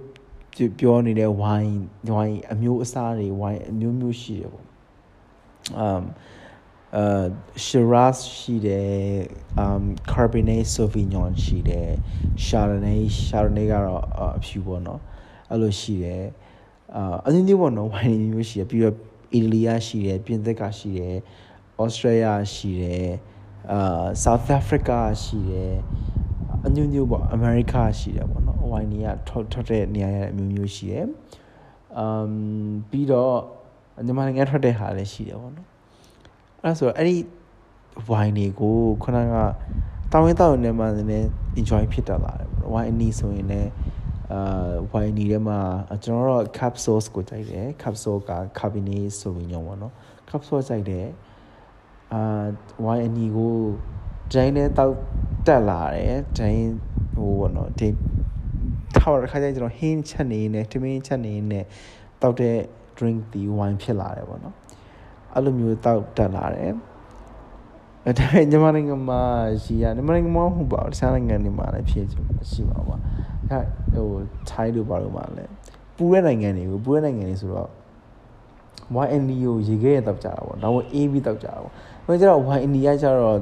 [0.79, 1.75] ပြောနေတဲ့ဝိုင်း
[2.13, 4.65] ဝိုင်းအမျိုးအစားတွေဝိုင်းအမျိုးမျိုးရှိတယ်ပေါ့
[5.85, 6.03] um
[6.97, 7.25] အာ
[7.65, 8.91] Shiraz ရှိတယ်
[9.63, 11.89] um Cabernet Sauvignon ရှိတယ်
[12.45, 14.03] Chardonnay Chardonnay ကတော့
[14.37, 15.01] အဖြူပေါ့နော်
[15.51, 16.23] အဲ့လိုရှိတယ်
[16.95, 18.95] အာအင်းမျိုးပေါ့နော်ဝိုင်းမျိုးရှိတယ်ပြီးတော့
[19.33, 21.15] အီတလီကရှိတယ်ပြင်သစ်ကရှိတယ်
[21.81, 23.09] ဩစတြေးလျရှိတယ်
[23.71, 25.75] အာ South Africa ရှိတယ်
[26.65, 31.07] အမျိုးမျိုးပေါ့အမေရိကရှိတယ်ပေါ့နော်ဝိုင်းတွေကထွက်ထွက်တဲ့နေရာရအမျိုးမျိုးရှိတယ်
[31.97, 32.29] အမ်
[32.89, 33.35] ပြီးတော့
[34.05, 35.67] မြန်မာနိုင်ငံထွက်တဲ့ဟာလည်းရှိတယ်ပေါ့နော်
[36.63, 37.15] အဲ့ဆိုအဲ့ဒီ
[38.11, 39.35] wine တွေကိုခုနက
[40.11, 41.27] တောင်းရင်တောင်းနေမှလည်း
[41.59, 43.69] enjoy ဖြစ်တတ်လာတယ်ပေါ့ wine အနီးဆိုရင်လည်း
[44.33, 44.41] အာ
[44.91, 45.59] wine ဒီထဲမှာ
[46.03, 49.93] ကျွန်တော်တို့ capsules ကိုကြိုက်တယ် capsule က cabernet sauvignon ပေါ့နော်
[50.29, 51.07] capsule ကြိုက်တယ်
[52.13, 52.21] အာ
[52.85, 53.55] wine အနီးကို
[54.33, 54.95] ဒိုင်းနဲ့တောက်
[55.47, 56.69] တက်လာတယ်ဒိုင်း
[57.15, 57.87] ဟိုပေါ့နော်ဒီ
[58.97, 61.61] ထောက်ရခါကျရင်ကျွန်တော်ဟင်းချက်နေနေတမင်းချက်နေနေ
[62.21, 62.57] တောက်တဲ့
[62.97, 64.55] drink ဒီ wine ဖြစ်လာတယ်ပေါ့နော်
[65.33, 66.73] အဲ့လိုမျိုးတောက်တက်လာတယ်
[68.05, 69.21] အဲဒါပေမဲ့ညီမနိုင်ငံမှာ
[69.63, 72.05] ရှိရညီမနိုင်ငံမှာမဟုတ်ပါဘူးတခြားနိုင်ငံတွေမှာလည်းဖြစ်
[72.51, 72.97] ရှိမှာပါ
[73.49, 73.59] အဲ
[73.93, 75.51] ဟို Thai တို့ဘာလို့မှလည်း
[75.97, 77.69] ပူတဲ့နိုင်ငံတွေကိုပူတဲ့နိုင်ငံတွေဆိုတော့
[79.05, 81.71] YND ကိုရေခဲရတောက်ကြတာပေါ့နောက်ဝင် AB တောက်ကြတာပေါ့
[82.05, 83.37] ဟိုကျတော့ YND ကကျတော့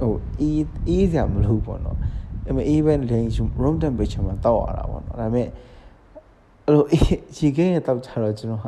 [0.00, 1.98] ဟိုအေးအေးစရာမလိုပေါ့နော်
[2.46, 3.20] အဲ့မဲ့အေးပဲလေ
[3.62, 5.48] room temperature မှာတောက်ရတာပေါ့နော်ဒါပေမဲ့
[6.64, 6.84] အဲ့လို
[7.38, 8.66] ရေခဲရတောက်ကြတော့ကျွန်တော်က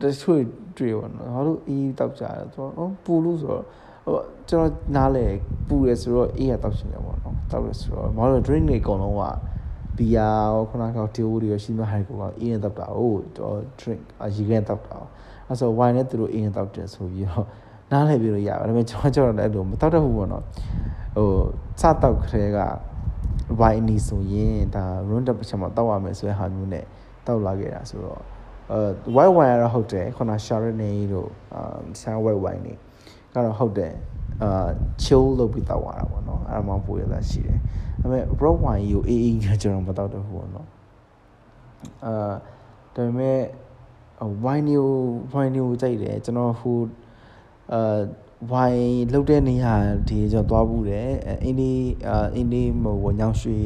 [0.00, 0.40] တချို့
[0.76, 3.64] တွေ့ပါတော့ဘာလို့အေးတောက်ကြတယ်ဆိုတော့ပူလို့ဆိုတော့
[4.04, 4.16] ဟို
[4.48, 5.26] ကျွန်တော်နားလေ
[5.68, 9.22] ပူတယ်ဆိုတော့အေးရတောက်ရှင်တယ်ပေါ့နော်တောက်ရဆိုတော့ဘာလို့ drink တွေအကုန်လုံးက
[9.98, 14.96] ဘီယာရောခုနကတီယိုတွေရောရှိမှဟိုက်ကိုအေးရတောက်တာဟိုတော့ drink အရေခဲတောက်တာ
[15.46, 17.46] အဲ့ဆို wine နဲ့သူတို့အေးရတောက်တယ်ဆိုပြီးတော့
[17.90, 20.44] နားလည်ပြီးလို့ရပါတယ်ဒါပေမဲ့ကျွန်တော်ကျွန်တော်လည်းအဲ့လိုမတောက်တတ်ဘူးပေါ့နော်
[21.16, 21.28] ဟို
[21.80, 22.60] စတောက်ခဲက
[23.60, 26.84] wine နီဆိုရင်ဒါ room temperature မှာတောက်ရမယ်ဆိုတဲ့ဟာမျိုးနဲ့
[27.26, 28.20] တောက်လာခဲ့တာဆိုတော့
[28.70, 28.78] အဲ
[29.16, 32.74] white wine ကတော့ဟုတ်တယ်ခုန Chardonnay တို့အာဆန် white wine တွေ
[33.34, 33.94] ကတော့ဟုတ်တယ်
[34.42, 34.68] အာ
[35.02, 37.58] chill လုပ်ပြီးတောက်ရတာပေါ့နော်အဲ့ဒါမှပိုရတာရှိတယ်
[38.00, 40.68] ဒါပေမဲ့ red wine ကိုအေးအေးညာကျွန်တော်မတောက်တော့ဘူးပေါ့နော်
[42.04, 42.14] အာ
[42.94, 43.38] ဒါပေမဲ့
[44.44, 44.88] wine ကို
[45.32, 46.78] wine ကိုကြိုက်တယ်ကျွန်တော်ဟို
[47.72, 48.00] အာ
[48.50, 49.74] ဝိုင်လှုပ်တဲ့နေရာ
[50.08, 51.08] ဒီကျွန်တော်သွားဘူးတယ်
[51.44, 51.72] အင်းဒီ
[52.34, 52.62] အင်းဒီ
[53.02, 53.56] ဟိုညောင်ရွှေ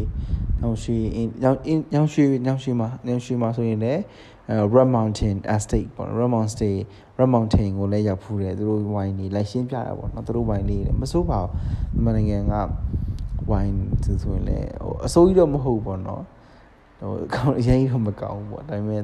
[0.62, 0.98] ညောင်ရွှေ
[1.42, 1.56] ညောင်
[1.94, 4.00] ညောင်ရွှေညောင်ရွှေမှာညောင်ရွှေမှာဆိုရင်လည်း
[4.74, 6.82] Red Mountain Estate ပေါ့ Red Mountain State
[7.18, 11.50] Red Mountain ကိုလည်းရောက်ဖူးတယ်သူတို့ဝိုင်နေလိုက်ရှင်းပြတာပေါ့နော်သူတို့ဝိုင်လေးလည်းမစိုးပါဘူး
[11.92, 12.54] မြန်မာနိုင်ငံက
[13.50, 13.70] ဝိုင်
[14.04, 16.22] ဆိုဆိုရင်လည်းဟိုအစိုးကြီးတော့မဟုတ်ပေါ့နော်
[17.00, 19.02] ဟိုအကောင်အရင်ကြီးတော့မကောင်းဘူးပေါ့ဒါပေမဲ့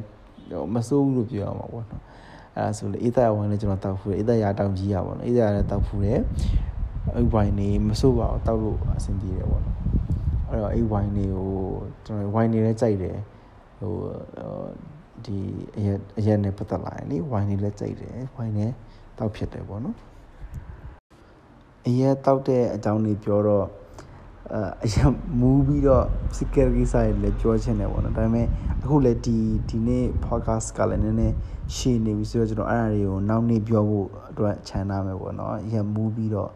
[0.50, 2.02] ဟိုမစိုးဘူးလို့ပြောရမှာပေါ့နော်
[2.56, 6.20] အဲဒါဆိုလေအေးသက်ဝိုင်းလည်းကျွန်တော်တောက်ဖူးတယ်အေးသက်ရာတောင်ကြီးရပါတော့အေးသက်ရာလည်းတောက်ဖူးတယ်
[7.14, 9.76] အဲ့ဝိုင်းနေမစိုးပါဘူးတောက်လို့အဆင်ပြေတယ်ပေါ့နော်
[10.48, 11.50] အဲ့တော့အဲ့ဝိုင်းနေကို
[12.04, 13.18] ကျွန်တော်ဝိုင်းနေလည်းကြိုက်တယ်
[13.80, 13.92] ဟို
[15.26, 15.38] ဒီ
[15.78, 18.66] အရက်အရက်နဲ့ပတ်သက်လာရင်လေဝိုင်းနေလည်းကြိုက်တယ်ဝိုင်းနေ
[19.18, 19.96] တောက်ဖြစ်တယ်ပေါ့နော်
[21.86, 23.66] အရက်တောက်တဲ့အကြောင်းတွေပြောတော့
[24.84, 24.96] အရ
[25.40, 26.04] မူးပြီးတော့
[26.38, 28.46] security side လည်းပြောချင်တယ်ပေါ့နော်ဒါပေမဲ့
[28.82, 31.34] အခုလည်းဒီဒီနေ့ podcast ကလည်းနည်းနည်း
[31.74, 36.50] ရှည်နေပြီဆိုတော့ကျွန်တော်အဲ့အရာတွေကိုနောက်နေ့ပြောဖို့အတွက်ခြံထားမယ်ပေါ့နော်အရမူးပြီးတော့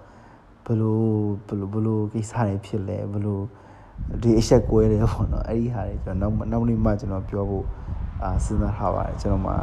[0.66, 1.08] ဘလို့
[1.48, 3.42] ဘလို့ဘလို့ကိစ္စတွေဖြစ်လဲဘလို့
[4.22, 7.64] ဒီအချက်ကွဲတယ်ပေါ့နော်အဲ့ဒီဟာတွေကျွန်တော်နောက်နောက်နေ့မှကျွန်တော်ပြောဖို့
[8.22, 9.56] အာစဉ်းစားထားပါတယ်ကျွန်တော်မှာ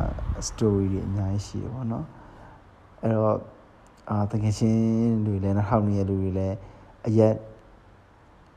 [0.47, 2.05] story တွေအများကြီးရှိတယ်ပေါ့နော်
[3.01, 3.37] အဲ့တော့
[4.09, 6.55] အာတကယ်ချင်းတွေလည်းနောက်ထောင်နေရလူတွေလည်း
[7.07, 7.33] အရက်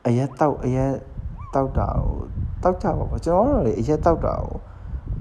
[0.07, 0.91] အရက်တောက်အရက်
[1.53, 2.15] တောက်တာကို
[2.63, 4.57] တောက်ကြပါပေါ့ကျွန်တော်တို့လေအရက်တောက်တာကို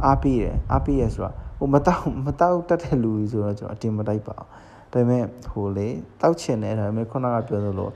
[0.05, 5.89] အားပေးတယ်အားပေးရဆိုတာဟိုမတောက်မတောက်တတ်တဲ့လူကြီးဆိုတော့ကျွန်တော်အတင်မတိုက်ပါဘူးဒါပေမဲ့ဟိုလေ
[6.21, 7.91] တောက်ချင်တယ်ဒါပေမဲ့ခုနကပြောသလို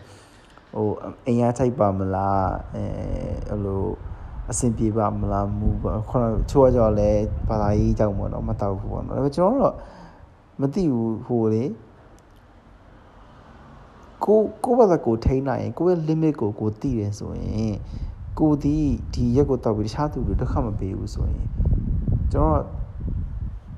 [0.74, 0.88] ဟို
[1.26, 2.84] အင်ရထိုက်ပါမလားအဲ
[3.48, 3.82] အဲ့လို
[4.50, 7.10] အဆင်ပြေပါမလားမူပါခုနချိုးကြော်လဲ
[7.48, 9.74] ဘာသာရေးကြောင့်ပေါ့နော်မတောက်ဘူးပေါ့နော်ဒါပေမဲ့ကျွန်တော်တို့
[10.60, 11.64] မသိဘူးဟိုလေ
[14.24, 17.74] ကိုကိုဘာသာကိုထိန်းနိုင်ရင်ကိုရဲ့ limit ကိုကိုသိတယ်ဆိုရင်
[18.38, 18.76] ကိုဒီ
[19.14, 21.46] ဒီရက်ကိုတောက်ပြီးတခြားသူတွေတစ်ခါမပေးဘူးဆိုရင်
[22.32, 22.60] ကျွန်တော်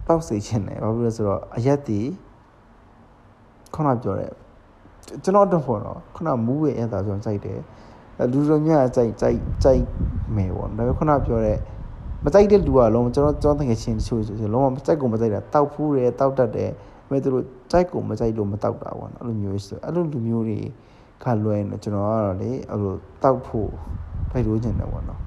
[0.07, 2.01] တောက်စေချင်တယ်ဘာဖြစ်လဲဆိုတော့အရက်တီ
[3.75, 4.33] ခုနပြောတဲ့
[5.23, 7.59] ကျွန်တော်တော့ပေါ့နော်ခုနမူးရဲ့အဲ့ဒါကျွန်တော်စိုက်တယ်
[8.33, 9.85] လူတော်များစိုက်စိုက်စိုက်
[10.37, 11.59] မယ်ပေါ့ဒါပေမဲ့ခုနပြောတဲ့
[12.25, 16.71] မစိုက်တဲ့လူကလုံးကျွန်တော်ကျွန်တော်တကယ်ချင်းတချို့ဆိုလုံးဝမစိုက်ကုန်မစိုက်တာတောက်ဖူးတယ်တောက်တတ်တယ်
[17.11, 20.59] မဲ့သူတို့ကြိုက်ကုန်မကြိုက်လို့မတောက်တာပေါ့နော်အဲ့လိုမျိုးဆိုအဲ့လိုလူမျိုးတွေ
[21.23, 23.71] ခါလွယ်နေကျွန်တော်ကတော့လေအဲ့လိုတောက်ဖို့
[24.31, 25.21] တိုက်လို့ကျင်တယ်ပေါ့နော်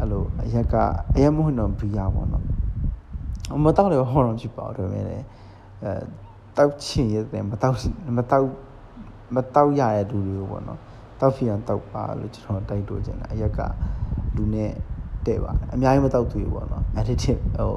[0.00, 0.74] အဲ့လိုအရက်က
[1.14, 2.44] အရက်မဟုတ်တော့ဘီယာပေါ့နော်
[3.64, 5.16] မတောက်လည်းဟောတော့ဖြစ်ပါတော့မယ်လေ
[5.82, 5.92] အဲ
[6.56, 7.76] တောက်ချင်ရတယ်မတောက်
[8.16, 8.46] မတောက်
[9.34, 10.80] မတောက်ရတဲ့လူတွေပေါ့နော်
[11.20, 13.60] တောက်ဖြစ်အောင်တောက်ပါလို့ကျွန်တော်တိုက်လို့ကျင်တာအရက်က
[14.36, 14.72] လူနဲ့
[15.26, 17.70] တဲ့ပါတယ်အများကြီးမတောက်သူပေါ့နော် additive ဟို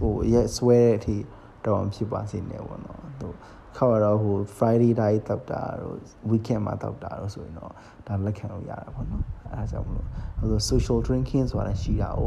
[0.00, 1.16] ဟိုရက်ဆွဲတဲ့အထိ
[1.66, 3.28] တော့ဖြစ်ပါစေနေပေါ့နော်သူ
[3.76, 5.96] ခေါက်တော့ဟို Friday တိုင်းတောက်တာတို့
[6.30, 7.72] weekend မှာတောက်တာတို့ဆိုရင်တော့
[8.06, 9.22] ဒါလက်ခံလို့ရတာပေါ့နော်
[9.52, 10.06] အဲဒါကြောင့်မလို့
[10.38, 12.20] ဟို social drinking ဆိုတာရှိတာ哦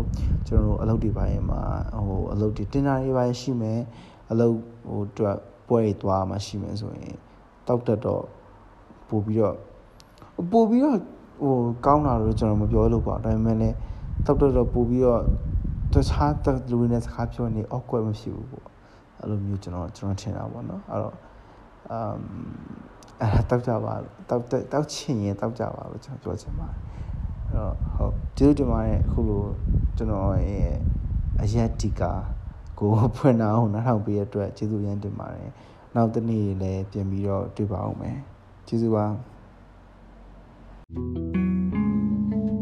[0.47, 1.61] ကျွန်တော်တို့အလုပ်တွေပိုင်းမှာ
[2.07, 3.79] ဟိုအလုပ်တွေတင်တာတွေပိုင်းရှိမယ်
[4.31, 4.55] အလုပ်
[4.87, 7.15] ဟိုအတွက်ပွဲတွေသွားမှရှိမယ်ဆိုရင်
[7.67, 8.23] တောက်တတ်တော့
[9.09, 9.57] ပို့ပြီးတော့
[10.51, 10.97] ပို့ပြီးတော့
[11.43, 13.75] ဟိုကောင်းတာလို့ကျွန်တော်မပြောလို့ပါဒါပေမဲ့လည်း
[14.25, 15.21] တောက်တတ်တော့ပို့ပြီးတော့
[15.93, 16.33] တခြား
[16.69, 18.65] လူတွေနဲ့စကားပြောနေ awkward မဖြစ်ဘူးပေါ့
[19.19, 21.15] အဲ့လိုမျိုးကျွန်တော်ကျွန်တော်ထင်တာပေါ့နော်အဲ့တော့
[21.91, 22.17] အမ်
[23.19, 23.93] အဲ့တောက်ကြပါ
[24.29, 26.77] တောက်တောက်ချင်ရင်တောက်ကြပါလို့ကျွန်တော်ပြောချင်ပါတယ်
[27.47, 29.43] အဲ့တော့ဟုတ်ကျေးဇူးတင်ပါတယ်အခုလို
[29.97, 30.69] ကျွန်တော်ရဲ့
[31.41, 32.11] အရက်တီကာ
[32.79, 35.49] ကိုဖွင့်အောင်နားထောင်ပေးရတဲ့အတွက်ကျေးဇူးရမ်းတင်ပါတယ်
[35.95, 38.17] နောက်တနေ့လည်းပြန်ပြီးတော့တွေ့ပါအောင်မယ်
[38.67, 39.05] ကျေးဇူးပါ
[40.95, 41.17] Thank
[42.33, 42.52] you.